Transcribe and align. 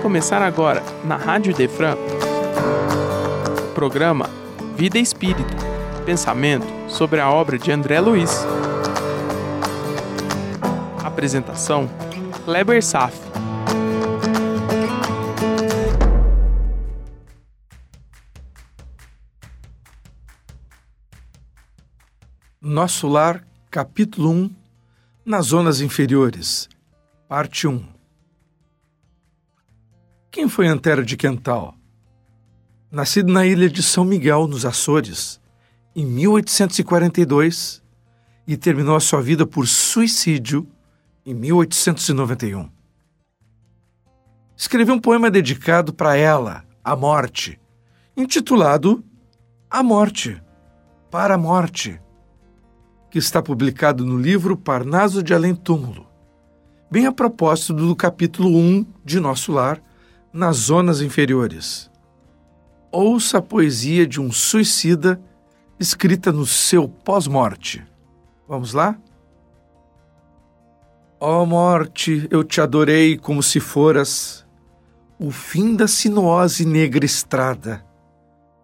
começar 0.00 0.40
agora, 0.40 0.82
na 1.04 1.16
Rádio 1.16 1.54
Defran, 1.54 1.94
programa 3.74 4.30
Vida 4.74 4.98
Espírita 4.98 5.54
Pensamento 6.06 6.66
sobre 6.88 7.20
a 7.20 7.30
obra 7.30 7.58
de 7.58 7.70
André 7.70 8.00
Luiz. 8.00 8.30
Apresentação: 11.04 11.88
Kleber 12.44 12.82
Saf. 12.82 13.14
Nosso 22.60 23.06
Lar, 23.06 23.44
capítulo 23.70 24.30
1 24.30 24.50
Nas 25.24 25.46
Zonas 25.46 25.80
Inferiores, 25.80 26.68
parte 27.28 27.68
1 27.68 27.99
Quem 30.30 30.48
foi 30.48 30.68
Antero 30.68 31.04
de 31.04 31.16
Quental? 31.16 31.74
Nascido 32.88 33.32
na 33.32 33.44
ilha 33.44 33.68
de 33.68 33.82
São 33.82 34.04
Miguel, 34.04 34.46
nos 34.46 34.64
Açores, 34.64 35.40
em 35.94 36.06
1842 36.06 37.82
e 38.46 38.56
terminou 38.56 38.94
a 38.94 39.00
sua 39.00 39.20
vida 39.20 39.44
por 39.44 39.66
suicídio 39.66 40.68
em 41.26 41.34
1891. 41.34 42.70
Escreveu 44.56 44.94
um 44.94 45.00
poema 45.00 45.32
dedicado 45.32 45.92
para 45.92 46.16
ela, 46.16 46.64
a 46.84 46.94
morte, 46.94 47.60
intitulado 48.16 49.02
A 49.68 49.82
Morte, 49.82 50.40
para 51.10 51.34
a 51.34 51.38
Morte 51.38 52.00
que 53.10 53.18
está 53.18 53.42
publicado 53.42 54.06
no 54.06 54.16
livro 54.16 54.56
Parnaso 54.56 55.24
de 55.24 55.34
Além 55.34 55.56
Túmulo, 55.56 56.06
bem 56.88 57.06
a 57.06 57.12
propósito 57.12 57.74
do 57.74 57.96
capítulo 57.96 58.56
1 58.56 58.86
de 59.04 59.18
Nosso 59.18 59.50
Lar, 59.50 59.82
nas 60.32 60.56
zonas 60.56 61.00
inferiores. 61.00 61.90
Ouça 62.92 63.38
a 63.38 63.42
poesia 63.42 64.06
de 64.06 64.20
um 64.20 64.32
suicida 64.32 65.20
escrita 65.78 66.32
no 66.32 66.46
seu 66.46 66.88
pós-morte. 66.88 67.86
Vamos 68.48 68.72
lá? 68.72 68.98
Ó 71.18 71.42
oh 71.42 71.46
morte, 71.46 72.26
eu 72.30 72.42
te 72.42 72.60
adorei 72.60 73.16
como 73.16 73.42
se 73.42 73.60
foras 73.60 74.46
o 75.18 75.30
fim 75.30 75.76
da 75.76 75.86
sinuosa 75.86 76.62
e 76.62 76.66
negra 76.66 77.04
estrada, 77.04 77.84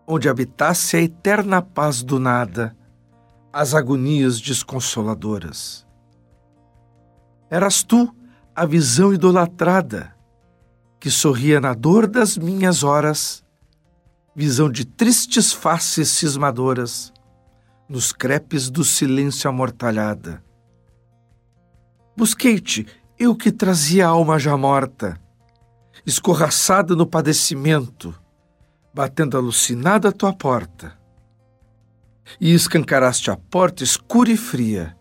onde 0.07 0.29
habitasse 0.29 0.97
a 0.97 1.03
eterna 1.03 1.61
paz 1.61 2.03
do 2.03 2.19
nada 2.19 2.75
as 3.53 3.75
agonias 3.75 4.41
desconsoladoras. 4.41 5.87
Eras 7.51 7.83
tu 7.83 8.15
a 8.55 8.67
visão 8.67 9.13
idolatrada 9.13 10.16
que 10.99 11.11
sorria 11.11 11.61
na 11.61 11.75
dor 11.75 12.07
das 12.07 12.37
minhas 12.37 12.83
horas, 12.83 13.45
visão 14.35 14.71
de 14.71 14.85
tristes 14.85 15.53
faces 15.53 16.09
cismadoras 16.09 17.13
nos 17.89 18.13
crepes 18.13 18.69
do 18.69 18.85
silêncio 18.85 19.49
amortalhada. 19.49 20.43
Busquei-te, 22.17 22.87
eu 23.19 23.35
que 23.35 23.53
trazia 23.53 24.07
a 24.07 24.11
alma 24.11 24.39
já 24.39 24.57
morta, 24.57 25.21
escorraçada 26.05 26.95
no 26.95 27.07
padecimento, 27.07 28.15
batendo 28.93 29.37
alucinada 29.37 30.09
a 30.09 30.13
tua 30.13 30.33
porta 30.33 30.97
e 32.41 32.53
escancaraste 32.53 33.31
a 33.31 33.37
porta 33.37 33.85
escura 33.85 34.31
e 34.31 34.37
fria, 34.37 34.97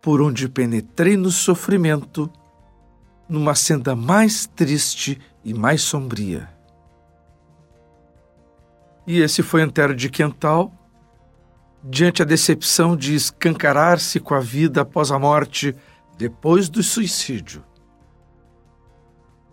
por 0.00 0.22
onde 0.22 0.48
penetrei 0.48 1.16
no 1.16 1.30
sofrimento, 1.30 2.30
numa 3.28 3.54
senda 3.54 3.94
mais 3.94 4.46
triste 4.46 5.20
e 5.44 5.52
mais 5.52 5.82
sombria. 5.82 6.48
E 9.06 9.20
esse 9.20 9.42
foi 9.42 9.62
Antero 9.62 9.94
de 9.94 10.08
Quental, 10.08 10.72
diante 11.82 12.22
a 12.22 12.24
decepção 12.24 12.96
de 12.96 13.14
escancarar-se 13.14 14.20
com 14.20 14.34
a 14.34 14.40
vida 14.40 14.82
após 14.82 15.10
a 15.10 15.18
morte, 15.18 15.74
depois 16.16 16.68
do 16.68 16.82
suicídio. 16.82 17.64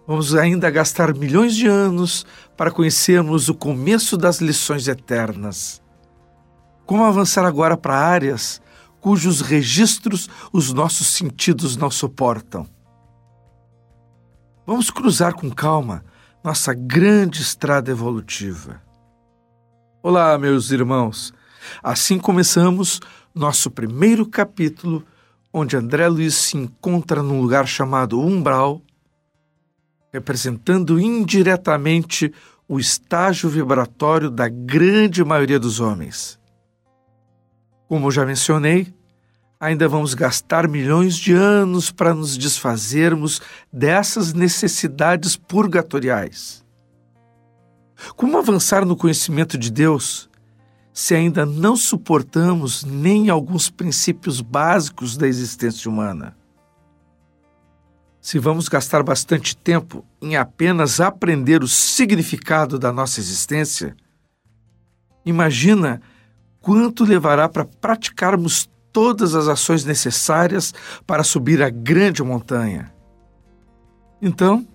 Vamos 0.08 0.36
ainda 0.36 0.70
gastar 0.70 1.14
milhões 1.14 1.56
de 1.56 1.68
anos 1.68 2.26
para 2.56 2.72
conhecermos 2.72 3.50
o 3.50 3.56
começo 3.56 4.18
das 4.18 4.40
lições 4.40 4.88
eternas 4.88 5.84
como 6.86 7.04
avançar 7.04 7.46
agora 7.46 7.76
para 7.76 7.98
áreas 7.98 8.62
cujos 9.02 9.42
registros 9.42 10.30
os 10.52 10.72
nossos 10.72 11.08
sentidos 11.08 11.76
não 11.76 11.92
suportam? 11.92 12.68
Vamos 14.66 14.90
cruzar 14.90 15.36
com 15.36 15.52
calma 15.52 16.04
nossa 16.44 16.74
grande 16.74 17.40
estrada 17.40 17.92
evolutiva. 17.92 18.82
Olá, 20.02 20.36
meus 20.40 20.72
irmãos. 20.72 21.32
Assim 21.84 22.18
começamos 22.18 23.00
nosso 23.34 23.70
primeiro 23.70 24.26
capítulo, 24.26 25.06
onde 25.54 25.78
André 25.78 26.08
Luiz 26.08 26.34
se 26.34 26.58
encontra 26.58 27.22
num 27.22 27.42
lugar 27.42 27.68
chamado 27.68 28.20
umbral, 28.20 28.82
representando 30.12 31.00
indiretamente 31.00 32.34
o 32.68 32.80
estágio 32.80 33.48
vibratório 33.50 34.32
da 34.32 34.50
grande 34.50 35.24
maioria 35.24 35.60
dos 35.60 35.80
homens. 35.80 36.40
Como 37.88 38.10
já 38.10 38.26
mencionei, 38.26 38.92
ainda 39.60 39.88
vamos 39.88 40.14
gastar 40.14 40.68
milhões 40.68 41.16
de 41.16 41.34
anos 41.34 41.92
para 41.92 42.14
nos 42.14 42.38
desfazermos 42.38 43.42
dessas 43.72 44.34
necessidades 44.34 45.36
purgatoriais. 45.36 46.64
Como 48.16 48.38
avançar 48.38 48.86
no 48.86 48.96
conhecimento 48.96 49.58
de 49.58 49.72
Deus 49.72 50.30
se 50.94 51.14
ainda 51.14 51.46
não 51.46 51.76
suportamos 51.76 52.84
nem 52.84 53.30
alguns 53.30 53.70
princípios 53.70 54.40
básicos 54.40 55.18
da 55.18 55.28
existência 55.28 55.90
humana? 55.90 56.36
Se 58.22 58.40
vamos 58.40 58.68
gastar 58.68 59.04
bastante 59.04 59.56
tempo 59.56 60.04
em 60.22 60.36
apenas 60.36 61.00
aprender 61.00 61.62
o 61.62 61.68
significado 61.68 62.80
da 62.80 62.92
nossa 62.92 63.20
existência, 63.20 63.96
imagina 65.26 66.02
quanto 66.60 67.04
levará 67.04 67.48
para 67.48 67.66
praticarmos 67.66 68.68
todas 68.96 69.36
as 69.36 69.50
ações 69.50 69.84
necessárias 69.84 70.74
para 71.06 71.22
subir 71.22 71.62
a 71.62 71.70
grande 71.70 72.24
montanha. 72.24 72.94
Então, 74.22 74.66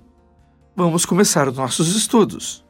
vamos 0.76 1.06
começar 1.06 1.48
os 1.48 1.56
nossos 1.56 1.96
estudos. 1.96 2.62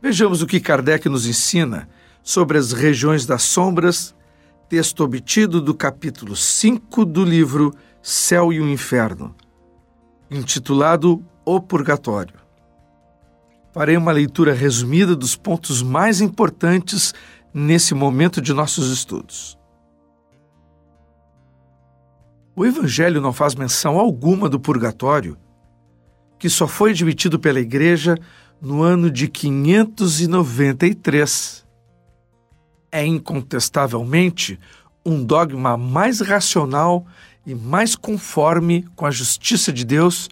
Vejamos 0.00 0.40
o 0.40 0.46
que 0.46 0.60
Kardec 0.60 1.08
nos 1.08 1.26
ensina 1.26 1.88
sobre 2.22 2.56
as 2.56 2.70
regiões 2.70 3.26
das 3.26 3.42
sombras, 3.42 4.14
texto 4.68 5.02
obtido 5.02 5.60
do 5.60 5.74
capítulo 5.74 6.36
5 6.36 7.04
do 7.04 7.24
livro 7.24 7.74
Céu 8.00 8.52
e 8.52 8.60
o 8.60 8.68
Inferno, 8.68 9.34
intitulado 10.30 11.24
O 11.44 11.60
Purgatório 11.60 12.40
farei 13.72 13.96
uma 13.96 14.12
leitura 14.12 14.52
resumida 14.52 15.16
dos 15.16 15.34
pontos 15.34 15.82
mais 15.82 16.20
importantes 16.20 17.14
nesse 17.52 17.94
momento 17.94 18.40
de 18.40 18.52
nossos 18.52 18.90
estudos. 18.90 19.58
O 22.54 22.66
Evangelho 22.66 23.20
não 23.20 23.32
faz 23.32 23.54
menção 23.54 23.98
alguma 23.98 24.48
do 24.48 24.60
purgatório, 24.60 25.36
que 26.38 26.48
só 26.48 26.68
foi 26.68 26.90
admitido 26.90 27.38
pela 27.38 27.60
Igreja 27.60 28.16
no 28.60 28.82
ano 28.82 29.08
de 29.10 29.28
593. 29.28 31.64
É 32.90 33.06
incontestavelmente 33.06 34.58
um 35.04 35.24
dogma 35.24 35.76
mais 35.76 36.20
racional 36.20 37.06
e 37.46 37.54
mais 37.54 37.94
conforme 37.96 38.82
com 38.94 39.06
a 39.06 39.10
justiça 39.10 39.72
de 39.72 39.84
Deus 39.84 40.28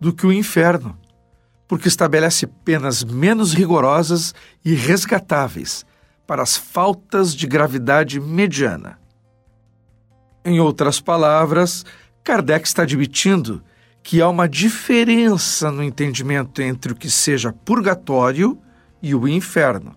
do 0.00 0.12
que 0.12 0.26
o 0.26 0.32
inferno 0.32 0.98
porque 1.72 1.88
estabelece 1.88 2.46
penas 2.46 3.02
menos 3.02 3.54
rigorosas 3.54 4.34
e 4.62 4.74
resgatáveis 4.74 5.86
para 6.26 6.42
as 6.42 6.54
faltas 6.54 7.34
de 7.34 7.46
gravidade 7.46 8.20
mediana. 8.20 8.98
Em 10.44 10.60
outras 10.60 11.00
palavras, 11.00 11.82
Kardec 12.22 12.68
está 12.68 12.82
admitindo 12.82 13.62
que 14.02 14.20
há 14.20 14.28
uma 14.28 14.46
diferença 14.46 15.70
no 15.70 15.82
entendimento 15.82 16.60
entre 16.60 16.92
o 16.92 16.94
que 16.94 17.08
seja 17.08 17.54
purgatório 17.64 18.60
e 19.00 19.14
o 19.14 19.26
inferno. 19.26 19.96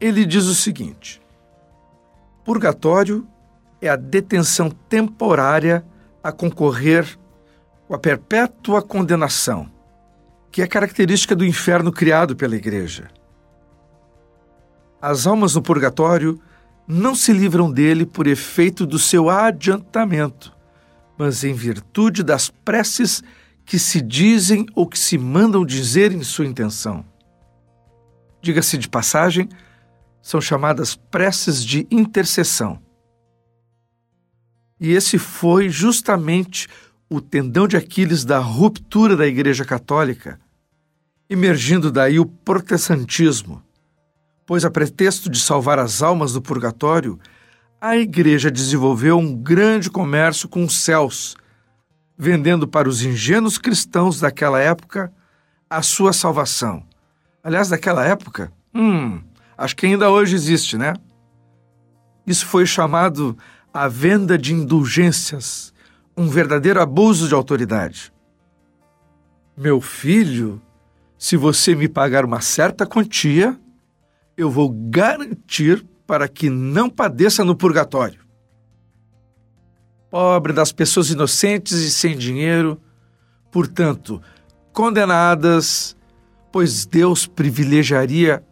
Ele 0.00 0.24
diz 0.24 0.44
o 0.44 0.54
seguinte: 0.54 1.20
Purgatório 2.44 3.26
é 3.82 3.88
a 3.88 3.96
detenção 3.96 4.70
temporária 4.70 5.84
a 6.22 6.30
concorrer 6.30 7.18
com 7.88 7.94
a 7.96 7.98
perpétua 7.98 8.80
condenação 8.80 9.79
que 10.50 10.62
é 10.62 10.66
característica 10.66 11.34
do 11.36 11.44
inferno 11.44 11.92
criado 11.92 12.34
pela 12.34 12.56
Igreja. 12.56 13.10
As 15.00 15.26
almas 15.26 15.54
no 15.54 15.62
purgatório 15.62 16.40
não 16.86 17.14
se 17.14 17.32
livram 17.32 17.70
dele 17.70 18.04
por 18.04 18.26
efeito 18.26 18.84
do 18.84 18.98
seu 18.98 19.30
adiantamento, 19.30 20.52
mas 21.16 21.44
em 21.44 21.54
virtude 21.54 22.22
das 22.22 22.50
preces 22.50 23.22
que 23.64 23.78
se 23.78 24.00
dizem 24.00 24.66
ou 24.74 24.86
que 24.86 24.98
se 24.98 25.16
mandam 25.16 25.64
dizer 25.64 26.10
em 26.12 26.24
sua 26.24 26.46
intenção. 26.46 27.04
Diga-se 28.42 28.76
de 28.76 28.88
passagem, 28.88 29.48
são 30.20 30.40
chamadas 30.40 30.96
preces 30.96 31.64
de 31.64 31.86
intercessão. 31.90 32.82
E 34.80 34.92
esse 34.92 35.18
foi 35.18 35.68
justamente 35.68 36.66
o 36.66 36.89
tendão 37.18 37.66
de 37.66 37.78
Aquiles 37.78 38.26
da 38.26 38.38
ruptura 38.38 39.16
da 39.16 39.26
Igreja 39.26 39.64
Católica, 39.64 40.38
emergindo 41.30 41.90
daí 41.90 42.20
o 42.20 42.26
protestantismo, 42.26 43.62
pois, 44.46 44.64
a 44.64 44.70
pretexto 44.70 45.30
de 45.30 45.40
salvar 45.40 45.78
as 45.78 46.02
almas 46.02 46.34
do 46.34 46.42
purgatório, 46.42 47.18
a 47.80 47.96
Igreja 47.96 48.50
desenvolveu 48.50 49.18
um 49.18 49.34
grande 49.34 49.88
comércio 49.88 50.48
com 50.48 50.64
os 50.64 50.76
céus, 50.76 51.36
vendendo 52.18 52.68
para 52.68 52.88
os 52.88 53.02
ingênuos 53.02 53.56
cristãos 53.56 54.20
daquela 54.20 54.60
época 54.60 55.10
a 55.70 55.80
sua 55.82 56.12
salvação. 56.12 56.84
Aliás, 57.42 57.68
daquela 57.70 58.04
época, 58.04 58.52
hum, 58.74 59.22
acho 59.56 59.74
que 59.74 59.86
ainda 59.86 60.10
hoje 60.10 60.34
existe, 60.34 60.76
né? 60.76 60.94
Isso 62.26 62.44
foi 62.44 62.66
chamado 62.66 63.38
a 63.72 63.88
venda 63.88 64.36
de 64.36 64.52
indulgências, 64.52 65.72
um 66.16 66.28
verdadeiro 66.28 66.80
abuso 66.80 67.28
de 67.28 67.34
autoridade. 67.34 68.12
Meu 69.56 69.80
filho, 69.80 70.60
se 71.18 71.36
você 71.36 71.74
me 71.74 71.88
pagar 71.88 72.24
uma 72.24 72.40
certa 72.40 72.86
quantia, 72.86 73.58
eu 74.36 74.50
vou 74.50 74.70
garantir 74.70 75.86
para 76.06 76.26
que 76.28 76.48
não 76.48 76.88
padeça 76.88 77.44
no 77.44 77.54
purgatório. 77.54 78.20
Pobre 80.10 80.52
das 80.52 80.72
pessoas 80.72 81.10
inocentes 81.10 81.72
e 81.72 81.90
sem 81.90 82.16
dinheiro, 82.16 82.80
portanto, 83.50 84.20
condenadas, 84.72 85.96
pois 86.50 86.86
Deus 86.86 87.26
privilegiaria 87.26 88.42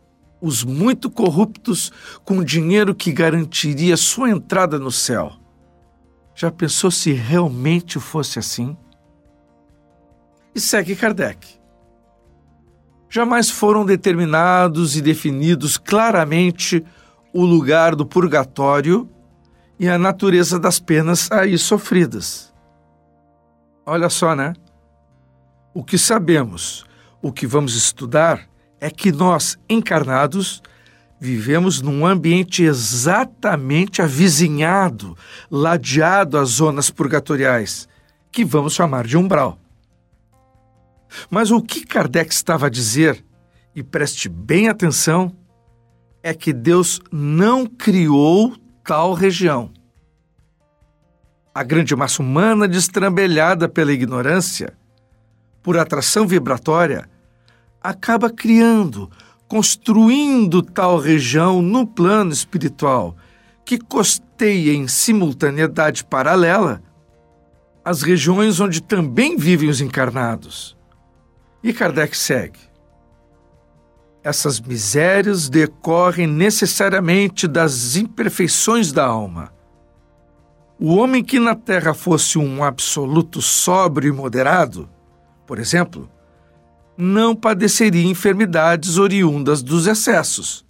os 0.41 0.63
muito 0.63 1.11
corruptos 1.11 1.91
com 2.25 2.45
dinheiro 2.45 2.95
que 2.95 3.13
garantiria 3.13 3.97
sua 3.97 4.31
entrada 4.31 4.79
no 4.79 4.93
céu. 4.93 5.38
Já 6.41 6.53
pensou 6.53 6.89
se 6.89 7.13
realmente 7.13 7.99
fosse 7.99 8.39
assim? 8.39 8.77
E 10.55 10.61
segue 10.61 10.95
Kardec. 10.95 11.59
Jamais 13.11 13.51
foram 13.51 13.85
determinados 13.85 14.97
e 14.97 15.03
definidos 15.03 15.77
claramente 15.77 16.87
o 17.35 17.45
lugar 17.45 17.97
do 17.97 18.07
purgatório 18.07 19.11
e 19.81 19.89
a 19.89 19.99
natureza 19.99 20.61
das 20.61 20.79
penas 20.79 21.29
aí 21.33 21.59
sofridas. 21.59 22.55
Olha 23.85 24.09
só, 24.09 24.37
né? 24.37 24.53
O 25.75 25.83
que 25.83 25.99
sabemos, 25.99 26.87
o 27.21 27.33
que 27.33 27.49
vamos 27.49 27.75
estudar 27.75 28.49
é 28.81 28.91
que 28.91 29.11
nós, 29.11 29.59
encarnados, 29.69 30.63
vivemos 31.21 31.81
num 31.81 32.07
ambiente 32.07 32.63
exatamente 32.63 34.01
avizinhado, 34.01 35.17
ladeado 35.51 36.39
às 36.39 36.51
zonas 36.51 36.91
purgatoriais, 36.91 37.89
que 38.31 38.45
vamos 38.45 38.75
chamar 38.75 39.07
de 39.07 39.17
umbral. 39.17 39.59
Mas 41.31 41.51
o 41.51 41.61
que 41.61 41.85
Kardec 41.85 42.33
estava 42.33 42.67
a 42.67 42.71
dizer, 42.71 43.25
e 43.75 43.83
preste 43.83 44.29
bem 44.29 44.69
atenção, 44.69 45.35
é 46.23 46.35
que 46.35 46.53
Deus 46.53 47.01
não 47.11 47.67
criou 47.67 48.55
tal 48.85 49.13
região. 49.13 49.71
A 51.55 51.63
grande 51.63 51.97
massa 51.97 52.23
humana, 52.23 52.69
destrambelhada 52.69 53.69
pela 53.69 53.93
ignorância, 53.93 54.77
por 55.63 55.77
atração 55.77 56.27
vibratória, 56.27 57.09
acaba 57.83 58.31
criando, 58.31 59.11
construindo 59.49 60.63
tal 60.63 60.99
região 60.99 61.63
no 61.63 61.87
plano 61.87 62.31
espiritual, 62.31 63.17
que 63.65 63.79
costeia 63.79 64.75
em 64.75 64.87
simultaneidade 64.87 66.05
paralela 66.05 66.83
as 67.85 68.03
regiões 68.03 68.61
onde 68.61 68.83
também 68.83 69.39
vivem 69.39 69.71
os 69.71 69.81
encarnados. 69.81 70.77
E 71.63 71.73
Kardec 71.73 72.15
segue. 72.15 72.61
Essas 74.23 74.61
misérias 74.61 75.49
decorrem 75.49 76.27
necessariamente 76.27 77.49
das 77.49 77.97
imperfeições 77.97 78.93
da 78.93 79.07
alma. 79.07 79.51
O 80.79 80.95
homem 80.97 81.25
que 81.25 81.41
na 81.41 81.55
terra 81.55 81.95
fosse 81.95 82.39
um 82.39 82.63
absoluto 82.63 83.41
sóbrio 83.41 84.13
e 84.13 84.17
moderado, 84.17 84.89
por 85.47 85.59
exemplo, 85.59 86.11
não 87.01 87.33
padeceria 87.33 88.11
enfermidades 88.11 88.99
oriundas 88.99 89.63
dos 89.63 89.87
excessos. 89.87 90.67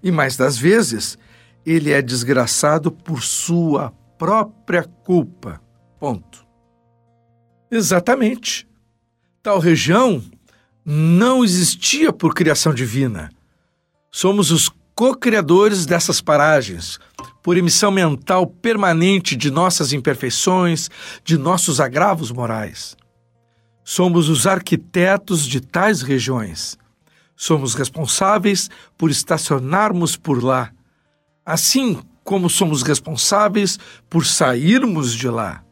E 0.00 0.12
mais 0.12 0.36
das 0.36 0.56
vezes, 0.56 1.18
ele 1.66 1.90
é 1.90 2.00
desgraçado 2.00 2.92
por 2.92 3.24
sua 3.24 3.92
própria 4.16 4.84
culpa. 4.84 5.60
Ponto. 5.98 6.46
Exatamente. 7.68 8.68
Tal 9.42 9.58
região 9.58 10.22
não 10.84 11.44
existia 11.44 12.12
por 12.12 12.34
criação 12.34 12.72
divina. 12.72 13.28
Somos 14.12 14.52
os 14.52 14.70
co-criadores 14.94 15.86
dessas 15.86 16.20
paragens, 16.20 17.00
por 17.42 17.56
emissão 17.56 17.90
mental 17.90 18.46
permanente 18.46 19.34
de 19.34 19.50
nossas 19.50 19.92
imperfeições, 19.92 20.88
de 21.24 21.36
nossos 21.36 21.80
agravos 21.80 22.30
morais. 22.30 22.96
Somos 23.84 24.28
os 24.28 24.46
arquitetos 24.46 25.46
de 25.46 25.60
tais 25.60 26.02
regiões. 26.02 26.78
Somos 27.36 27.74
responsáveis 27.74 28.70
por 28.96 29.10
estacionarmos 29.10 30.16
por 30.16 30.42
lá, 30.42 30.70
assim 31.44 32.00
como 32.22 32.48
somos 32.48 32.82
responsáveis 32.82 33.78
por 34.08 34.24
sairmos 34.24 35.12
de 35.12 35.28
lá. 35.28 35.64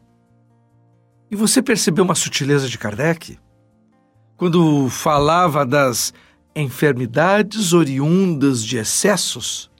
E 1.29 1.35
você 1.35 1.61
percebeu 1.61 2.03
uma 2.03 2.15
sutileza 2.15 2.67
de 2.67 2.77
Kardec? 2.77 3.39
Quando 4.35 4.89
falava 4.89 5.65
das 5.65 6.13
enfermidades 6.53 7.71
oriundas 7.71 8.63
de 8.65 8.77
excessos? 8.77 9.71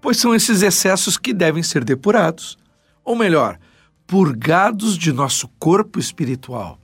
Pois 0.00 0.16
são 0.16 0.34
esses 0.34 0.62
excessos 0.62 1.18
que 1.18 1.34
devem 1.34 1.62
ser 1.62 1.84
depurados, 1.84 2.56
ou 3.04 3.14
melhor, 3.14 3.58
purgados 4.06 4.96
de 4.96 5.12
nosso 5.12 5.46
corpo 5.58 5.98
espiritual. 5.98 6.80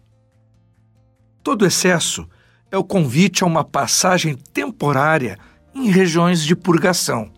Todo 1.46 1.64
excesso 1.64 2.28
é 2.72 2.76
o 2.76 2.82
convite 2.82 3.44
a 3.44 3.46
uma 3.46 3.62
passagem 3.62 4.34
temporária 4.34 5.38
em 5.72 5.88
regiões 5.92 6.42
de 6.42 6.56
purgação. 6.56 7.30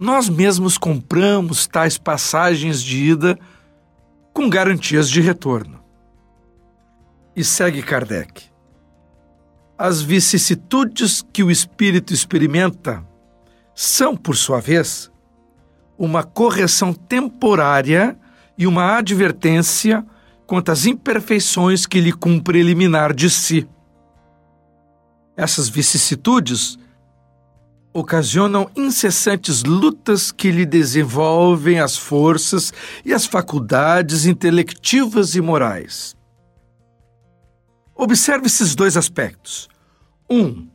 Nós 0.00 0.26
mesmos 0.30 0.78
compramos 0.78 1.66
tais 1.66 1.98
passagens 1.98 2.82
de 2.82 2.96
ida 2.96 3.38
com 4.32 4.48
garantias 4.48 5.10
de 5.10 5.20
retorno. 5.20 5.84
E 7.36 7.44
segue 7.44 7.82
Kardec. 7.82 8.44
As 9.76 10.00
vicissitudes 10.00 11.22
que 11.30 11.42
o 11.42 11.50
espírito 11.50 12.14
experimenta 12.14 13.06
são, 13.74 14.16
por 14.16 14.34
sua 14.34 14.62
vez, 14.62 15.12
uma 15.98 16.22
correção 16.24 16.94
temporária 16.94 18.18
e 18.56 18.66
uma 18.66 18.96
advertência 18.96 20.02
quanto 20.46 20.70
às 20.70 20.86
imperfeições 20.86 21.86
que 21.86 22.00
lhe 22.00 22.12
cumpre 22.12 22.58
eliminar 22.58 23.14
de 23.14 23.30
si. 23.30 23.68
Essas 25.36 25.68
vicissitudes 25.68 26.78
ocasionam 27.92 28.70
incessantes 28.74 29.62
lutas 29.64 30.32
que 30.32 30.50
lhe 30.50 30.64
desenvolvem 30.64 31.78
as 31.78 31.96
forças 31.96 32.72
e 33.04 33.12
as 33.12 33.26
faculdades 33.26 34.24
intelectivas 34.24 35.34
e 35.34 35.40
morais. 35.40 36.16
Observe 37.94 38.46
esses 38.46 38.74
dois 38.74 38.96
aspectos. 38.96 39.68
Um, 40.28 40.66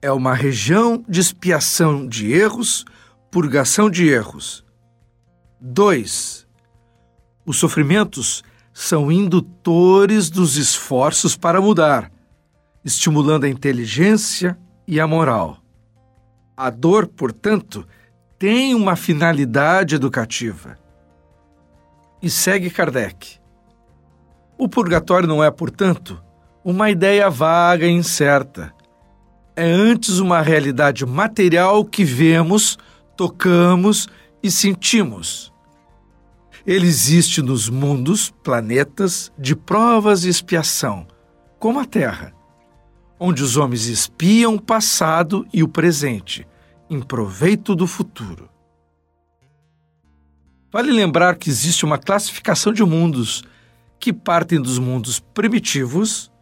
é 0.00 0.12
uma 0.12 0.34
região 0.34 1.02
de 1.08 1.20
expiação 1.20 2.06
de 2.06 2.32
erros, 2.32 2.84
purgação 3.30 3.88
de 3.88 4.06
erros. 4.06 4.64
Dois, 5.60 6.46
os 7.46 7.56
sofrimentos 7.56 8.42
são 8.72 9.12
indutores 9.12 10.30
dos 10.30 10.56
esforços 10.56 11.36
para 11.36 11.60
mudar, 11.60 12.10
estimulando 12.84 13.44
a 13.44 13.48
inteligência 13.48 14.58
e 14.86 14.98
a 14.98 15.06
moral. 15.06 15.58
A 16.56 16.70
dor, 16.70 17.06
portanto, 17.06 17.86
tem 18.38 18.74
uma 18.74 18.96
finalidade 18.96 19.94
educativa. 19.94 20.78
E 22.20 22.30
segue 22.30 22.70
Kardec. 22.70 23.38
O 24.56 24.68
purgatório 24.68 25.28
não 25.28 25.42
é, 25.42 25.50
portanto, 25.50 26.22
uma 26.64 26.90
ideia 26.90 27.28
vaga 27.28 27.86
e 27.86 27.90
incerta. 27.90 28.72
É 29.54 29.64
antes 29.64 30.18
uma 30.18 30.40
realidade 30.40 31.04
material 31.04 31.84
que 31.84 32.04
vemos, 32.04 32.78
tocamos 33.16 34.08
e 34.42 34.50
sentimos. 34.50 35.51
Ele 36.66 36.86
existe 36.86 37.42
nos 37.42 37.68
mundos, 37.68 38.30
planetas, 38.42 39.32
de 39.36 39.56
provas 39.56 40.24
e 40.24 40.28
expiação, 40.28 41.06
como 41.58 41.80
a 41.80 41.84
Terra, 41.84 42.32
onde 43.18 43.42
os 43.42 43.56
homens 43.56 43.86
espiam 43.86 44.54
o 44.54 44.60
passado 44.60 45.46
e 45.52 45.62
o 45.62 45.68
presente, 45.68 46.46
em 46.88 47.00
proveito 47.00 47.74
do 47.74 47.86
futuro. 47.86 48.48
Vale 50.72 50.92
lembrar 50.92 51.36
que 51.36 51.50
existe 51.50 51.84
uma 51.84 51.98
classificação 51.98 52.72
de 52.72 52.84
mundos 52.84 53.44
que 53.98 54.12
partem 54.12 54.60
dos 54.60 54.78
mundos 54.78 55.20
primitivos, 55.20 56.32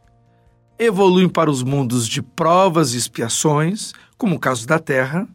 evoluem 0.78 1.28
para 1.28 1.50
os 1.50 1.62
mundos 1.62 2.06
de 2.06 2.22
provas 2.22 2.94
e 2.94 2.96
expiações, 2.96 3.92
como 4.16 4.36
o 4.36 4.38
caso 4.38 4.66
da 4.66 4.78
Terra. 4.78 5.28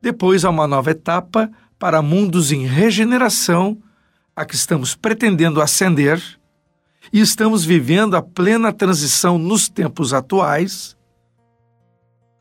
Depois 0.00 0.44
há 0.44 0.50
uma 0.50 0.66
nova 0.66 0.90
etapa 0.90 1.50
para 1.82 2.00
mundos 2.00 2.52
em 2.52 2.64
regeneração, 2.64 3.76
a 4.36 4.44
que 4.44 4.54
estamos 4.54 4.94
pretendendo 4.94 5.60
ascender, 5.60 6.22
e 7.12 7.18
estamos 7.18 7.64
vivendo 7.64 8.14
a 8.14 8.22
plena 8.22 8.72
transição 8.72 9.36
nos 9.36 9.68
tempos 9.68 10.14
atuais. 10.14 10.96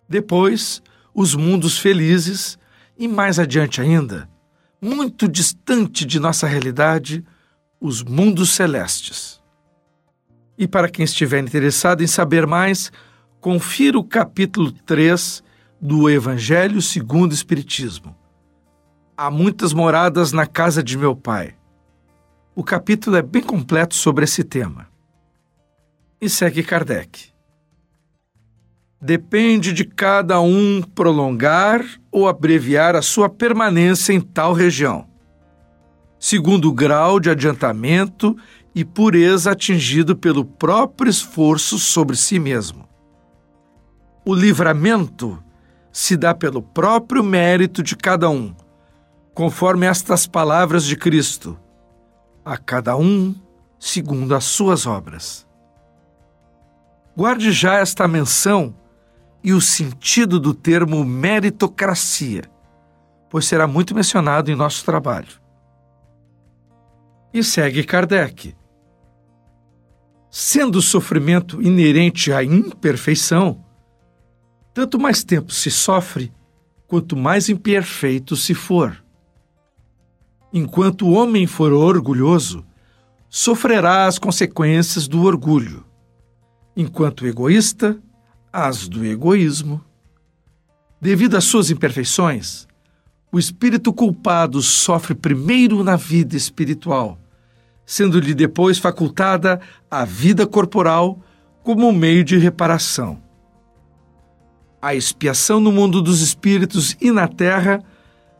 Depois, 0.08 0.84
os 1.12 1.34
mundos 1.34 1.80
felizes, 1.80 2.56
e 2.96 3.08
mais 3.08 3.40
adiante 3.40 3.82
ainda, 3.82 4.30
muito 4.80 5.28
distante 5.28 6.06
de 6.06 6.20
nossa 6.20 6.46
realidade, 6.46 7.26
os 7.80 8.04
mundos 8.04 8.52
celestes. 8.52 9.42
E 10.56 10.68
para 10.68 10.88
quem 10.88 11.04
estiver 11.04 11.40
interessado 11.40 12.04
em 12.04 12.08
saber 12.08 12.46
mais, 12.46 12.92
confira 13.40 13.98
o 13.98 14.04
capítulo 14.04 14.72
3 14.72 15.44
do 15.82 16.08
Evangelho 16.08 16.80
segundo 16.80 17.32
o 17.32 17.34
Espiritismo 17.34 18.21
Há 19.24 19.30
muitas 19.30 19.72
moradas 19.72 20.32
na 20.32 20.48
casa 20.48 20.82
de 20.82 20.98
meu 20.98 21.16
pai. 21.16 21.54
O 22.56 22.64
capítulo 22.64 23.16
é 23.18 23.22
bem 23.22 23.44
completo 23.44 23.94
sobre 23.94 24.24
esse 24.24 24.44
tema. 24.44 24.88
E 26.20 26.28
segue 26.28 26.64
Kardec. 26.64 27.30
Depende 29.00 29.74
de 29.74 29.86
cada 29.86 30.42
um 30.42 30.82
prolongar 30.82 31.86
ou 32.12 32.28
abreviar 32.28 32.96
a 32.96 33.04
sua 33.04 33.30
permanência 33.30 34.12
em 34.12 34.20
tal 34.20 34.54
região, 34.54 35.08
segundo 36.20 36.70
o 36.70 36.74
grau 36.74 37.20
de 37.20 37.30
adiantamento 37.30 38.36
e 38.74 38.84
pureza 38.84 39.52
atingido 39.52 40.16
pelo 40.16 40.44
próprio 40.44 41.12
esforço 41.12 41.78
sobre 41.78 42.16
si 42.16 42.40
mesmo. 42.40 42.90
O 44.26 44.34
livramento 44.34 45.38
se 45.92 46.18
dá 46.18 46.34
pelo 46.34 46.64
próprio 46.64 47.24
mérito 47.24 47.84
de 47.84 47.96
cada 47.96 48.28
um 48.28 48.56
conforme 49.42 49.88
estas 49.88 50.28
palavras 50.28 50.86
de 50.86 50.96
Cristo, 50.96 51.60
a 52.46 52.60
cada 52.60 52.96
um 52.96 53.34
segundo 53.80 54.36
as 54.36 54.44
suas 54.44 54.86
obras. 54.86 55.48
Guarde 57.18 57.52
já 57.52 57.80
esta 57.80 58.08
menção 58.08 58.76
e 59.44 59.52
o 59.52 59.60
sentido 59.60 60.40
do 60.40 60.54
termo 60.54 61.04
meritocracia, 61.04 62.44
pois 63.32 63.46
será 63.46 63.66
muito 63.66 63.96
mencionado 63.96 64.52
em 64.52 64.56
nosso 64.56 64.86
trabalho. 64.86 65.42
E 67.34 67.44
segue 67.44 67.84
Kardec. 67.84 68.56
Sendo 70.30 70.76
o 70.76 70.84
sofrimento 70.84 71.60
inerente 71.64 72.32
à 72.32 72.44
imperfeição, 72.44 73.66
tanto 74.72 75.00
mais 75.00 75.24
tempo 75.24 75.52
se 75.52 75.72
sofre, 75.72 76.32
quanto 76.86 77.18
mais 77.18 77.50
imperfeito 77.50 78.36
se 78.36 78.54
for. 78.54 79.01
Enquanto 80.54 81.08
o 81.08 81.12
homem 81.12 81.48
for 81.48 81.72
orgulhoso, 81.72 82.66
sofrerá 83.30 84.06
as 84.06 84.20
consequências 84.20 85.08
do 85.08 85.24
orgulho. 85.24 85.86
Enquanto 86.76 87.26
egoísta, 87.26 87.98
as 88.52 88.88
do 88.90 89.06
egoísmo. 89.06 89.82
Devido 91.00 91.38
às 91.38 91.46
suas 91.46 91.72
imperfeições, 91.72 92.68
o 93.32 93.40
espírito 93.40 93.94
culpado 93.94 94.62
sofre 94.62 95.16
primeiro 95.16 95.84
na 95.84 95.96
vida 95.96 96.36
espiritual, 96.36 97.18
sendo-lhe 97.86 98.34
depois 98.34 98.78
facultada 98.78 99.62
a 99.90 100.04
vida 100.04 100.46
corporal 100.46 101.18
como 101.64 101.94
meio 101.94 102.26
de 102.26 102.38
reparação. 102.38 103.22
A 104.82 104.94
expiação 104.94 105.62
no 105.62 105.72
mundo 105.72 106.02
dos 106.02 106.22
espíritos 106.22 106.98
e 107.00 107.10
na 107.10 107.28
terra 107.28 107.82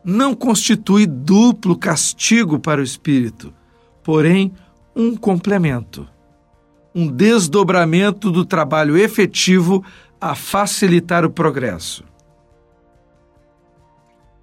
não 0.04 0.34
constitui 0.34 1.06
duplo 1.06 1.76
castigo 1.76 2.58
para 2.58 2.80
o 2.80 2.84
espírito, 2.84 3.52
porém 4.02 4.52
um 4.94 5.16
complemento, 5.16 6.08
um 6.94 7.06
desdobramento 7.06 8.30
do 8.30 8.44
trabalho 8.44 8.96
efetivo 8.96 9.84
a 10.20 10.34
facilitar 10.34 11.24
o 11.24 11.30
progresso. 11.30 12.04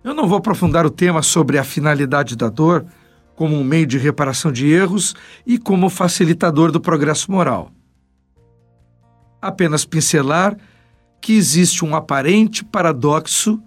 Eu 0.04 0.14
não 0.14 0.28
vou 0.28 0.38
aprofundar 0.38 0.86
o 0.86 0.90
tema 0.90 1.22
sobre 1.22 1.58
a 1.58 1.64
finalidade 1.64 2.36
da 2.36 2.50
dor 2.50 2.86
como 3.36 3.56
um 3.56 3.64
meio 3.64 3.86
de 3.86 3.98
reparação 3.98 4.52
de 4.52 4.68
erros 4.68 5.16
e 5.46 5.58
como 5.58 5.90
facilitador 5.90 6.72
do 6.72 6.82
progresso 6.82 7.32
moral. 7.32 7.72
Apenas 9.42 9.86
pincelar 9.86 10.58
que 11.22 11.34
existe 11.34 11.86
um 11.86 11.96
aparente 11.96 12.66
paradoxo 12.66 13.62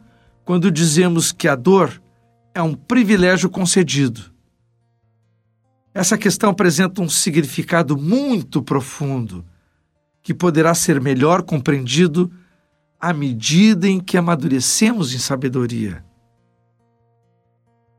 quando 0.44 0.70
dizemos 0.70 1.32
que 1.32 1.48
a 1.48 1.54
dor 1.54 2.02
é 2.54 2.62
um 2.62 2.74
privilégio 2.74 3.48
concedido. 3.48 4.32
Essa 5.94 6.16
questão 6.16 6.50
apresenta 6.50 7.02
um 7.02 7.08
significado 7.08 7.96
muito 7.96 8.62
profundo, 8.62 9.44
que 10.22 10.32
poderá 10.32 10.74
ser 10.74 11.00
melhor 11.00 11.42
compreendido 11.42 12.32
à 12.98 13.12
medida 13.12 13.88
em 13.88 14.00
que 14.00 14.16
amadurecemos 14.16 15.14
em 15.14 15.18
sabedoria. 15.18 16.04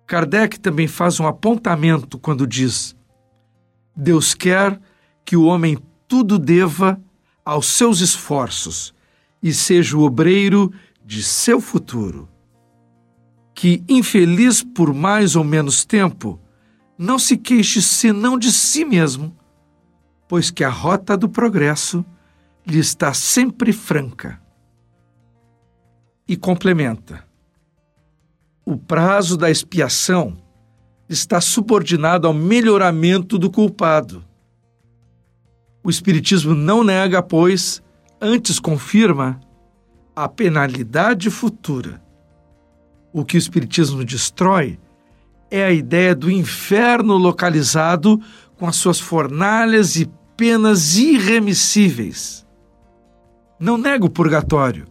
Kardec 0.08 0.60
também 0.60 0.88
faz 0.88 1.20
um 1.20 1.28
apontamento 1.28 2.18
quando 2.18 2.48
diz: 2.48 2.96
Deus 3.96 4.34
quer 4.34 4.80
que 5.24 5.36
o 5.36 5.46
homem 5.46 5.78
tudo 6.08 6.40
deva 6.40 7.00
aos 7.46 7.68
seus 7.68 8.00
esforços 8.00 8.94
e 9.42 9.54
seja 9.54 9.98
o 9.98 10.02
obreiro 10.02 10.72
de 11.06 11.22
seu 11.22 11.60
futuro 11.60 12.33
que, 13.54 13.84
infeliz 13.88 14.64
por 14.64 14.94
mais 14.94 15.36
ou 15.36 15.44
menos 15.44 15.86
tempo, 15.86 16.40
não 16.98 17.20
se 17.20 17.38
queixe 17.38 17.82
senão 17.82 18.38
de 18.38 18.52
si 18.52 18.84
mesmo, 18.84 19.36
pois 20.28 20.50
que 20.50 20.64
a 20.64 20.70
rota 20.70 21.16
do 21.16 21.30
progresso 21.30 22.06
lhe 22.66 22.80
está 22.80 23.14
sempre 23.14 23.72
franca. 23.72 24.42
E 26.28 26.36
complementa: 26.36 27.26
o 28.66 28.78
prazo 28.78 29.38
da 29.38 29.52
expiação 29.52 30.38
está 31.08 31.42
subordinado 31.42 32.28
ao 32.28 32.34
melhoramento 32.34 33.38
do 33.38 33.52
culpado. 33.52 34.24
O 35.84 35.90
Espiritismo 35.90 36.56
não 36.56 36.84
nega, 36.84 37.22
pois, 37.22 37.84
antes 38.22 38.58
confirma 38.58 39.40
a 40.16 40.30
penalidade 40.30 41.30
futura 41.30 42.03
o 43.14 43.24
que 43.24 43.38
o 43.38 43.40
Espiritismo 43.40 44.04
destrói 44.04 44.80
é 45.52 45.64
a 45.64 45.72
ideia 45.72 46.16
do 46.16 46.32
inferno 46.32 47.16
localizado 47.16 48.20
com 48.58 48.68
as 48.68 48.76
suas 48.76 49.00
fornalhas 49.00 49.96
e 49.96 50.10
penas 50.36 50.98
irremissíveis. 50.98 52.44
Não 53.60 53.78
nega 53.78 54.04
o 54.04 54.10
purgatório, 54.10 54.88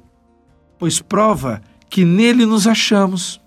pois 0.79 1.01
prova 1.01 1.61
que 1.91 2.05
nele 2.05 2.47
nos 2.47 2.67
achamos. 2.67 3.41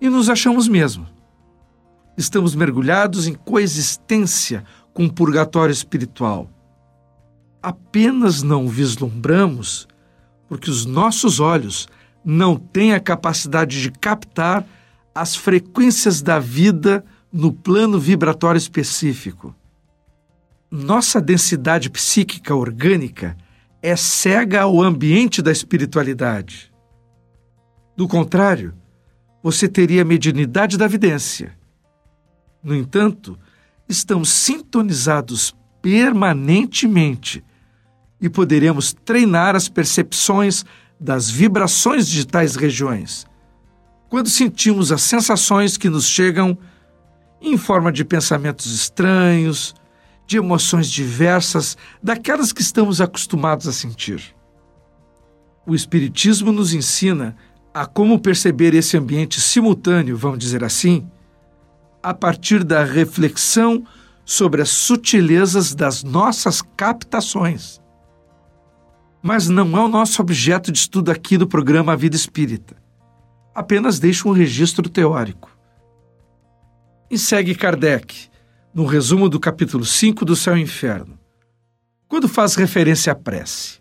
E 0.00 0.08
nos 0.08 0.30
achamos 0.30 0.68
mesmo. 0.68 1.06
Estamos 2.16 2.54
mergulhados 2.54 3.26
em 3.26 3.34
coexistência 3.34 4.64
com 4.92 5.06
o 5.06 5.12
purgatório 5.12 5.72
espiritual. 5.72 6.48
Apenas 7.60 8.42
não 8.42 8.68
vislumbramos 8.68 9.88
porque 10.48 10.70
os 10.70 10.86
nossos 10.86 11.40
olhos 11.40 11.88
não 12.24 12.56
tem 12.56 12.94
a 12.94 13.00
capacidade 13.00 13.82
de 13.82 13.90
captar 13.90 14.66
as 15.14 15.36
frequências 15.36 16.22
da 16.22 16.38
vida 16.38 17.04
no 17.32 17.52
plano 17.52 17.98
vibratório 17.98 18.58
específico. 18.58 19.54
Nossa 20.70 21.20
densidade 21.20 21.90
psíquica 21.90 22.54
orgânica 22.54 23.36
é 23.82 23.94
cega 23.94 24.62
ao 24.62 24.82
ambiente 24.82 25.42
da 25.42 25.52
espiritualidade. 25.52 26.72
Do 27.96 28.08
contrário, 28.08 28.74
você 29.42 29.68
teria 29.68 30.02
a 30.02 30.04
mediunidade 30.06 30.78
da 30.78 30.88
vidência. 30.88 31.56
No 32.62 32.74
entanto, 32.74 33.38
estamos 33.88 34.30
sintonizados 34.30 35.54
permanentemente 35.82 37.44
e 38.20 38.28
poderemos 38.30 38.94
treinar 38.94 39.54
as 39.54 39.68
percepções 39.68 40.64
das 41.04 41.28
vibrações 41.28 42.08
de 42.08 42.26
tais 42.26 42.56
regiões, 42.56 43.26
quando 44.08 44.30
sentimos 44.30 44.90
as 44.90 45.02
sensações 45.02 45.76
que 45.76 45.90
nos 45.90 46.06
chegam 46.06 46.56
em 47.42 47.58
forma 47.58 47.92
de 47.92 48.02
pensamentos 48.06 48.72
estranhos, 48.72 49.74
de 50.26 50.38
emoções 50.38 50.90
diversas 50.90 51.76
daquelas 52.02 52.54
que 52.54 52.62
estamos 52.62 53.02
acostumados 53.02 53.68
a 53.68 53.72
sentir. 53.72 54.34
O 55.66 55.74
Espiritismo 55.74 56.50
nos 56.50 56.72
ensina 56.72 57.36
a 57.74 57.84
como 57.84 58.18
perceber 58.18 58.72
esse 58.72 58.96
ambiente 58.96 59.42
simultâneo, 59.42 60.16
vamos 60.16 60.38
dizer 60.38 60.64
assim, 60.64 61.06
a 62.02 62.14
partir 62.14 62.64
da 62.64 62.82
reflexão 62.82 63.84
sobre 64.24 64.62
as 64.62 64.70
sutilezas 64.70 65.74
das 65.74 66.02
nossas 66.02 66.62
captações. 66.74 67.83
Mas 69.26 69.48
não 69.48 69.74
é 69.74 69.80
o 69.80 69.88
nosso 69.88 70.20
objeto 70.20 70.70
de 70.70 70.76
estudo 70.76 71.10
aqui 71.10 71.38
do 71.38 71.48
programa 71.48 71.94
A 71.94 71.96
Vida 71.96 72.14
Espírita. 72.14 72.76
Apenas 73.54 73.98
deixo 73.98 74.28
um 74.28 74.32
registro 74.32 74.86
teórico. 74.86 75.50
E 77.10 77.16
segue 77.16 77.54
Kardec, 77.54 78.28
no 78.74 78.84
resumo 78.84 79.30
do 79.30 79.40
capítulo 79.40 79.82
5 79.82 80.26
do 80.26 80.36
Céu 80.36 80.58
e 80.58 80.60
Inferno, 80.60 81.18
quando 82.06 82.28
faz 82.28 82.54
referência 82.54 83.14
à 83.14 83.16
prece. 83.16 83.80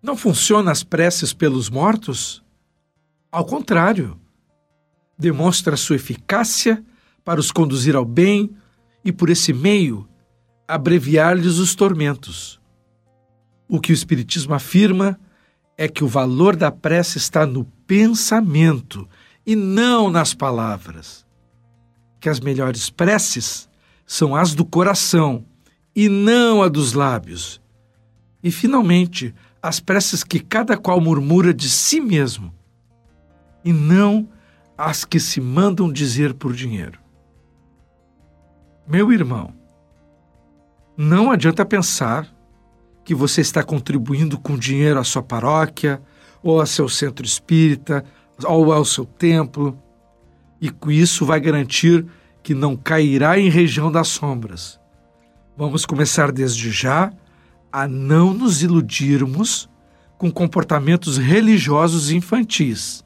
Não 0.00 0.16
funcionam 0.16 0.70
as 0.70 0.84
preces 0.84 1.32
pelos 1.32 1.68
mortos? 1.68 2.44
Ao 3.32 3.44
contrário, 3.44 4.20
demonstra 5.18 5.76
sua 5.76 5.96
eficácia 5.96 6.80
para 7.24 7.40
os 7.40 7.50
conduzir 7.50 7.96
ao 7.96 8.04
bem 8.04 8.54
e, 9.04 9.10
por 9.10 9.28
esse 9.28 9.52
meio, 9.52 10.08
abreviar-lhes 10.68 11.58
os 11.58 11.74
tormentos. 11.74 12.57
O 13.68 13.80
que 13.80 13.92
o 13.92 13.94
Espiritismo 13.94 14.54
afirma 14.54 15.18
é 15.76 15.86
que 15.86 16.02
o 16.02 16.08
valor 16.08 16.56
da 16.56 16.72
prece 16.72 17.18
está 17.18 17.46
no 17.46 17.64
pensamento 17.86 19.08
e 19.46 19.54
não 19.54 20.10
nas 20.10 20.34
palavras 20.34 21.26
que 22.20 22.28
as 22.28 22.40
melhores 22.40 22.90
preces 22.90 23.68
são 24.06 24.34
as 24.34 24.54
do 24.54 24.64
coração 24.64 25.44
e 25.94 26.08
não 26.08 26.62
a 26.62 26.68
dos 26.68 26.92
lábios. 26.92 27.60
E, 28.42 28.50
finalmente, 28.50 29.34
as 29.62 29.80
preces 29.80 30.24
que 30.24 30.40
cada 30.40 30.76
qual 30.76 31.00
murmura 31.00 31.52
de 31.52 31.68
si 31.68 32.00
mesmo 32.00 32.52
e 33.64 33.72
não 33.72 34.28
as 34.76 35.04
que 35.04 35.18
se 35.18 35.40
mandam 35.40 35.92
dizer 35.92 36.34
por 36.34 36.52
dinheiro. 36.52 37.00
Meu 38.86 39.12
irmão, 39.12 39.52
não 40.96 41.30
adianta 41.30 41.64
pensar 41.64 42.32
que 43.08 43.14
você 43.14 43.40
está 43.40 43.62
contribuindo 43.62 44.38
com 44.38 44.58
dinheiro 44.58 45.00
à 45.00 45.02
sua 45.02 45.22
paróquia, 45.22 45.98
ou 46.42 46.60
ao 46.60 46.66
seu 46.66 46.90
centro 46.90 47.24
espírita, 47.24 48.04
ou 48.44 48.70
ao 48.70 48.84
seu 48.84 49.06
templo 49.06 49.82
e 50.60 50.68
com 50.68 50.90
isso 50.90 51.24
vai 51.24 51.40
garantir 51.40 52.04
que 52.42 52.52
não 52.52 52.76
cairá 52.76 53.38
em 53.38 53.48
região 53.48 53.90
das 53.90 54.08
sombras. 54.08 54.78
Vamos 55.56 55.86
começar 55.86 56.30
desde 56.30 56.70
já 56.70 57.10
a 57.72 57.88
não 57.88 58.34
nos 58.34 58.62
iludirmos 58.62 59.70
com 60.18 60.30
comportamentos 60.30 61.16
religiosos 61.16 62.10
infantis. 62.10 63.02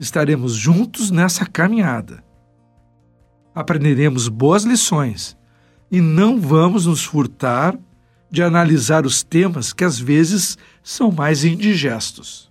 Estaremos 0.00 0.54
juntos 0.54 1.12
nessa 1.12 1.46
caminhada. 1.46 2.24
Aprenderemos 3.54 4.26
boas 4.26 4.64
lições 4.64 5.38
e 5.88 6.00
não 6.00 6.40
vamos 6.40 6.86
nos 6.86 7.04
furtar 7.04 7.78
de 8.30 8.42
analisar 8.42 9.04
os 9.04 9.22
temas 9.22 9.72
que 9.72 9.84
às 9.84 9.98
vezes 9.98 10.56
são 10.82 11.10
mais 11.10 11.44
indigestos. 11.44 12.50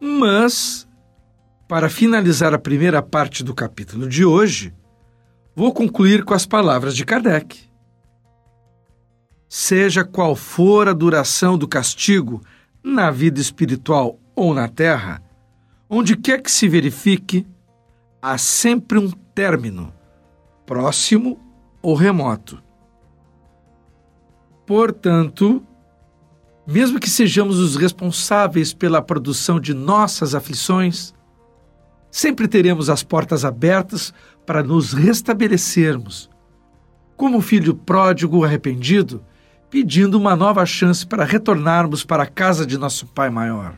Mas 0.00 0.86
para 1.68 1.88
finalizar 1.88 2.54
a 2.54 2.58
primeira 2.58 3.02
parte 3.02 3.42
do 3.42 3.54
capítulo 3.54 4.08
de 4.08 4.24
hoje, 4.24 4.72
vou 5.54 5.72
concluir 5.72 6.24
com 6.24 6.32
as 6.32 6.46
palavras 6.46 6.94
de 6.94 7.04
Kardec. 7.04 7.58
Seja 9.48 10.04
qual 10.04 10.36
for 10.36 10.88
a 10.88 10.92
duração 10.92 11.58
do 11.58 11.66
castigo 11.66 12.40
na 12.82 13.10
vida 13.10 13.40
espiritual 13.40 14.18
ou 14.34 14.54
na 14.54 14.68
terra, 14.68 15.20
onde 15.90 16.16
quer 16.16 16.40
que 16.40 16.50
se 16.50 16.68
verifique, 16.68 17.46
há 18.22 18.38
sempre 18.38 18.98
um 18.98 19.10
término, 19.10 19.92
próximo 20.64 21.40
ou 21.82 21.94
remoto. 21.94 22.62
Portanto, 24.66 25.62
mesmo 26.66 26.98
que 26.98 27.08
sejamos 27.08 27.58
os 27.60 27.76
responsáveis 27.76 28.72
pela 28.72 29.00
produção 29.00 29.60
de 29.60 29.72
nossas 29.72 30.34
aflições, 30.34 31.14
sempre 32.10 32.48
teremos 32.48 32.90
as 32.90 33.04
portas 33.04 33.44
abertas 33.44 34.12
para 34.44 34.64
nos 34.64 34.92
restabelecermos. 34.92 36.28
Como 37.16 37.40
filho 37.40 37.74
pródigo 37.74 38.44
arrependido, 38.44 39.24
pedindo 39.70 40.18
uma 40.18 40.34
nova 40.34 40.66
chance 40.66 41.06
para 41.06 41.24
retornarmos 41.24 42.04
para 42.04 42.24
a 42.24 42.26
casa 42.26 42.66
de 42.66 42.76
nosso 42.76 43.06
Pai 43.06 43.30
maior. 43.30 43.76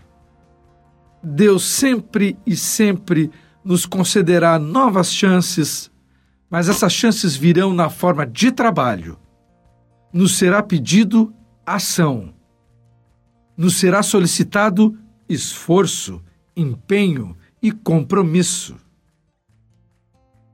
Deus 1.23 1.65
sempre 1.65 2.39
e 2.47 2.57
sempre 2.57 3.31
nos 3.63 3.85
concederá 3.85 4.59
novas 4.59 5.13
chances, 5.13 5.91
mas 6.49 6.69
essas 6.69 6.93
chances 6.93 7.37
virão 7.37 7.75
na 7.75 7.91
forma 7.91 8.25
de 8.25 8.51
trabalho. 8.51 9.19
Nos 10.13 10.37
será 10.37 10.63
pedido 10.63 11.35
ação. 11.65 12.35
Nos 13.57 13.79
será 13.79 14.03
solicitado 14.03 14.97
esforço, 15.29 16.23
empenho 16.57 17.37
e 17.63 17.71
compromisso. 17.71 18.77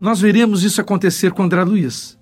Nós 0.01 0.21
veremos 0.21 0.63
isso 0.63 0.81
acontecer 0.81 1.33
com 1.33 1.43
André 1.43 1.65
Luiz. 1.65 2.19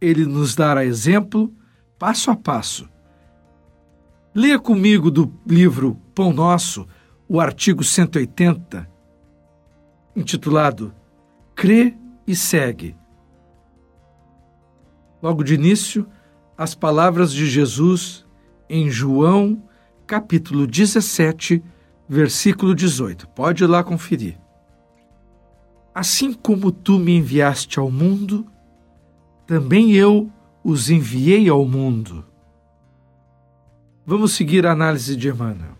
Ele 0.00 0.26
nos 0.26 0.54
dará 0.54 0.84
exemplo 0.84 1.52
passo 1.98 2.30
a 2.30 2.36
passo. 2.36 2.88
Leia 4.34 4.58
comigo 4.58 5.10
do 5.10 5.32
livro 5.46 5.96
Pão 6.14 6.32
Nosso 6.32 6.86
o 7.28 7.40
artigo 7.40 7.84
180, 7.84 8.88
intitulado 10.16 10.94
Crê 11.54 11.94
e 12.26 12.36
segue. 12.36 12.96
Logo 15.20 15.42
de 15.42 15.54
início, 15.54 16.06
as 16.58 16.74
palavras 16.74 17.32
de 17.32 17.46
Jesus 17.46 18.26
em 18.68 18.90
João, 18.90 19.62
capítulo 20.04 20.66
17, 20.66 21.62
versículo 22.08 22.74
18. 22.74 23.28
Pode 23.28 23.62
ir 23.62 23.68
lá 23.68 23.84
conferir. 23.84 24.36
Assim 25.94 26.32
como 26.32 26.72
tu 26.72 26.98
me 26.98 27.16
enviaste 27.16 27.78
ao 27.78 27.88
mundo, 27.92 28.44
também 29.46 29.92
eu 29.92 30.28
os 30.64 30.90
enviei 30.90 31.48
ao 31.48 31.64
mundo. 31.64 32.26
Vamos 34.04 34.32
seguir 34.32 34.66
a 34.66 34.72
análise 34.72 35.14
de 35.14 35.28
Emmanuel. 35.28 35.78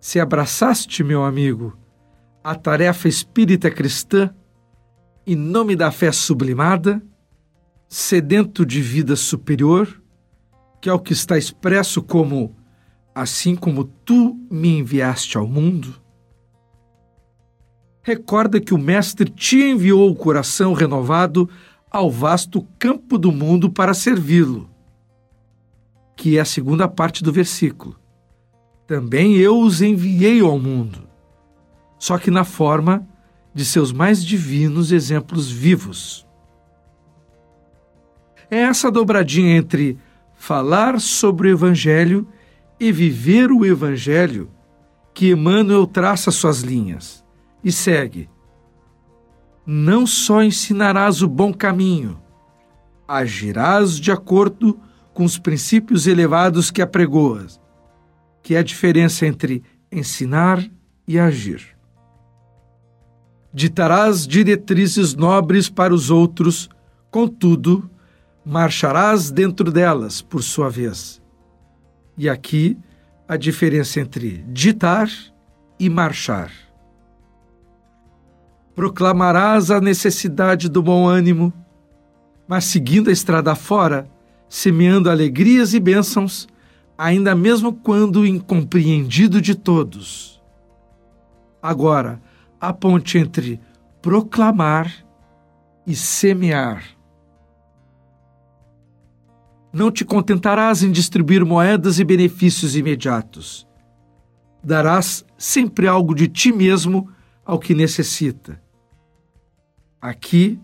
Se 0.00 0.18
abraçaste, 0.18 1.04
meu 1.04 1.24
amigo, 1.24 1.78
a 2.42 2.56
tarefa 2.56 3.06
espírita 3.06 3.70
cristã, 3.70 4.34
em 5.24 5.36
nome 5.36 5.76
da 5.76 5.92
fé 5.92 6.10
sublimada, 6.10 7.00
sedento 7.96 8.66
de 8.66 8.82
vida 8.82 9.16
superior, 9.16 10.02
que 10.82 10.90
é 10.90 10.92
o 10.92 10.98
que 11.00 11.14
está 11.14 11.38
expresso 11.38 12.02
como 12.02 12.54
assim 13.14 13.56
como 13.56 13.84
tu 13.84 14.38
me 14.50 14.68
enviaste 14.80 15.38
ao 15.38 15.48
mundo? 15.48 15.94
Recorda 18.02 18.60
que 18.60 18.74
o 18.74 18.78
Mestre 18.78 19.30
te 19.30 19.62
enviou 19.62 20.10
o 20.10 20.14
coração 20.14 20.74
renovado 20.74 21.48
ao 21.90 22.10
vasto 22.10 22.68
campo 22.78 23.16
do 23.16 23.32
mundo 23.32 23.70
para 23.70 23.94
servi-lo, 23.94 24.68
que 26.14 26.36
é 26.36 26.40
a 26.42 26.44
segunda 26.44 26.86
parte 26.86 27.24
do 27.24 27.32
versículo. 27.32 27.98
Também 28.86 29.36
eu 29.36 29.58
os 29.58 29.80
enviei 29.80 30.42
ao 30.42 30.58
mundo, 30.58 31.08
só 31.98 32.18
que 32.18 32.30
na 32.30 32.44
forma 32.44 33.08
de 33.54 33.64
seus 33.64 33.90
mais 33.90 34.22
divinos 34.22 34.92
exemplos 34.92 35.50
vivos. 35.50 36.25
É 38.50 38.58
essa 38.58 38.90
dobradinha 38.90 39.56
entre 39.56 39.98
falar 40.34 41.00
sobre 41.00 41.48
o 41.48 41.52
Evangelho 41.52 42.26
e 42.78 42.92
viver 42.92 43.50
o 43.50 43.64
Evangelho 43.64 44.50
que 45.12 45.30
Emmanuel 45.30 45.86
traça 45.86 46.30
suas 46.30 46.60
linhas 46.60 47.24
e 47.64 47.72
segue. 47.72 48.28
Não 49.64 50.06
só 50.06 50.42
ensinarás 50.42 51.22
o 51.22 51.28
bom 51.28 51.52
caminho, 51.52 52.20
agirás 53.08 53.98
de 53.98 54.12
acordo 54.12 54.78
com 55.12 55.24
os 55.24 55.38
princípios 55.38 56.06
elevados 56.06 56.70
que 56.70 56.82
apregoas, 56.82 57.58
que 58.42 58.54
é 58.54 58.58
a 58.58 58.62
diferença 58.62 59.26
entre 59.26 59.64
ensinar 59.90 60.62
e 61.08 61.18
agir. 61.18 61.76
Ditarás 63.52 64.26
diretrizes 64.26 65.14
nobres 65.14 65.70
para 65.70 65.94
os 65.94 66.10
outros, 66.10 66.68
contudo, 67.10 67.90
marcharás 68.46 69.30
dentro 69.30 69.70
delas, 69.70 70.22
por 70.22 70.42
sua 70.42 70.70
vez 70.70 71.20
e 72.16 72.28
aqui 72.28 72.78
a 73.28 73.36
diferença 73.36 74.00
entre 74.00 74.44
ditar 74.48 75.10
e 75.78 75.90
marchar. 75.90 76.50
Proclamarás 78.74 79.70
a 79.70 79.80
necessidade 79.80 80.68
do 80.68 80.82
bom 80.82 81.06
ânimo, 81.06 81.52
mas 82.46 82.64
seguindo 82.64 83.10
a 83.10 83.12
estrada 83.12 83.54
fora, 83.54 84.08
semeando 84.48 85.10
alegrias 85.10 85.74
e 85.74 85.80
bênçãos, 85.80 86.46
ainda 86.96 87.34
mesmo 87.34 87.72
quando 87.72 88.26
incompreendido 88.26 89.40
de 89.40 89.54
todos. 89.54 90.40
Agora, 91.60 92.20
a 92.60 92.72
ponte 92.72 93.18
entre 93.18 93.60
proclamar 94.00 94.92
e 95.86 95.94
semear. 95.94 96.95
Não 99.76 99.90
te 99.90 100.06
contentarás 100.06 100.82
em 100.82 100.90
distribuir 100.90 101.44
moedas 101.44 101.98
e 101.98 102.04
benefícios 102.04 102.74
imediatos. 102.74 103.68
Darás 104.64 105.22
sempre 105.36 105.86
algo 105.86 106.14
de 106.14 106.26
ti 106.28 106.50
mesmo 106.50 107.10
ao 107.44 107.58
que 107.58 107.74
necessita. 107.74 108.58
Aqui, 110.00 110.58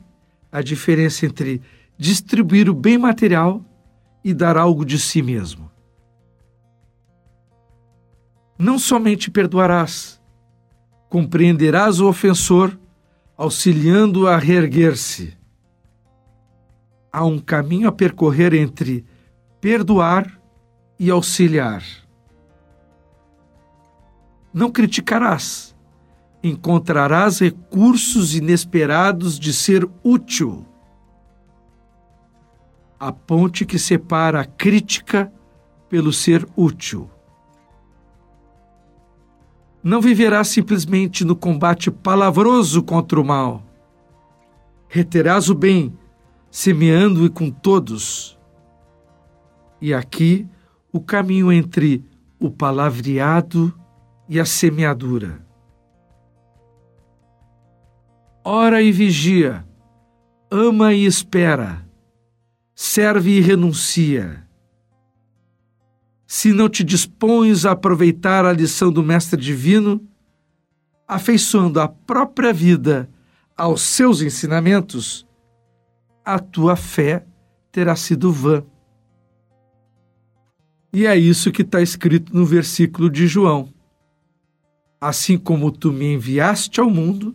a 0.50 0.62
diferença 0.62 1.26
entre 1.26 1.60
distribuir 1.98 2.70
o 2.70 2.74
bem 2.74 2.96
material 2.96 3.62
e 4.24 4.32
dar 4.32 4.56
algo 4.56 4.82
de 4.82 4.98
si 4.98 5.20
mesmo. 5.20 5.70
Não 8.58 8.78
somente 8.78 9.30
perdoarás, 9.30 10.22
compreenderás 11.10 12.00
o 12.00 12.08
ofensor, 12.08 12.78
auxiliando-o 13.36 14.26
a 14.26 14.38
reerguer-se. 14.38 15.36
Há 17.12 17.24
um 17.24 17.38
caminho 17.38 17.88
a 17.88 17.92
percorrer 17.92 18.54
entre 18.54 19.04
perdoar 19.60 20.40
e 20.98 21.10
auxiliar. 21.10 21.82
Não 24.52 24.70
criticarás, 24.70 25.76
encontrarás 26.42 27.40
recursos 27.40 28.34
inesperados 28.34 29.38
de 29.38 29.52
ser 29.52 29.86
útil. 30.02 30.66
A 32.98 33.12
ponte 33.12 33.66
que 33.66 33.78
separa 33.78 34.40
a 34.40 34.44
crítica 34.44 35.30
pelo 35.88 36.12
ser 36.12 36.48
útil. 36.56 37.10
Não 39.82 40.00
viverás 40.00 40.48
simplesmente 40.48 41.24
no 41.24 41.36
combate 41.36 41.90
palavroso 41.90 42.82
contra 42.82 43.20
o 43.20 43.24
mal. 43.24 43.62
Reterás 44.88 45.48
o 45.50 45.54
bem, 45.54 45.98
semeando-o 46.52 47.28
com 47.28 47.50
todos. 47.50 48.38
E 49.80 49.92
aqui 49.92 50.46
o 50.92 51.00
caminho 51.00 51.50
entre 51.50 52.04
o 52.38 52.48
palavreado 52.48 53.76
e 54.28 54.38
a 54.38 54.44
semeadura. 54.44 55.44
Ora 58.44 58.80
e 58.80 58.92
vigia, 58.92 59.66
ama 60.50 60.92
e 60.92 61.06
espera, 61.06 61.84
serve 62.74 63.38
e 63.38 63.40
renuncia 63.40 64.42
se 66.32 66.50
não 66.50 66.66
te 66.66 66.82
dispões 66.82 67.66
a 67.66 67.72
aproveitar 67.72 68.46
a 68.46 68.52
lição 68.54 68.90
do 68.90 69.02
Mestre 69.02 69.38
Divino, 69.38 70.00
afeiçoando 71.06 71.78
a 71.78 71.86
própria 71.86 72.54
vida 72.54 73.06
aos 73.54 73.82
seus 73.82 74.22
ensinamentos, 74.22 75.26
a 76.24 76.38
tua 76.38 76.76
fé 76.76 77.24
terá 77.70 77.96
sido 77.96 78.32
vã. 78.32 78.64
E 80.92 81.06
é 81.06 81.16
isso 81.16 81.50
que 81.50 81.62
está 81.62 81.80
escrito 81.80 82.34
no 82.36 82.44
versículo 82.44 83.08
de 83.08 83.26
João. 83.26 83.72
Assim 85.00 85.38
como 85.38 85.72
tu 85.72 85.92
me 85.92 86.14
enviaste 86.14 86.80
ao 86.80 86.90
mundo, 86.90 87.34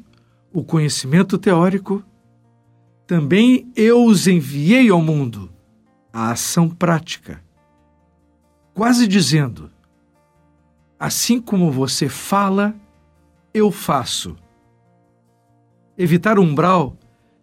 o 0.54 0.64
conhecimento 0.64 1.38
teórico, 1.38 2.04
também 3.06 3.72
eu 3.76 4.06
os 4.06 4.28
enviei 4.28 4.90
ao 4.90 5.02
mundo, 5.02 5.52
a 6.14 6.32
ação 6.32 6.70
prática 6.70 7.46
quase 8.78 9.08
dizendo: 9.08 9.72
Assim 11.00 11.42
como 11.42 11.72
você 11.72 12.08
fala, 12.08 12.76
eu 13.52 13.72
faço. 13.72 14.38
Evitar 15.98 16.38
umbral 16.38 16.96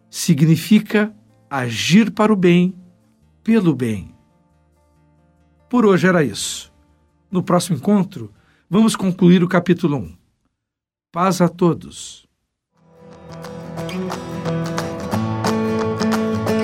significa 0.09 1.13
agir 1.49 2.11
para 2.11 2.31
o 2.31 2.35
bem, 2.35 2.75
pelo 3.43 3.75
bem. 3.75 4.13
Por 5.69 5.85
hoje 5.85 6.07
era 6.07 6.23
isso. 6.23 6.73
No 7.31 7.43
próximo 7.43 7.77
encontro, 7.77 8.31
vamos 8.69 8.95
concluir 8.95 9.43
o 9.43 9.47
capítulo 9.47 9.97
1. 9.97 10.17
Paz 11.11 11.41
a 11.41 11.47
todos. 11.47 12.25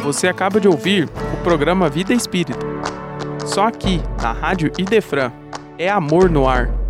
Você 0.04 0.28
acaba 0.28 0.60
de 0.60 0.68
ouvir 0.68 1.06
o 1.06 1.44
programa 1.44 1.90
Vida 1.90 2.14
Espírita 2.14 2.72
só 3.54 3.68
aqui, 3.68 4.02
na 4.22 4.32
Rádio 4.32 4.72
Idefran. 4.78 5.32
É 5.78 5.90
amor 5.90 6.30
no 6.30 6.48
ar. 6.48 6.81